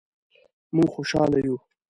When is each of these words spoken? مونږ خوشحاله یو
مونږ 0.75 0.89
خوشحاله 0.95 1.39
یو 1.47 1.55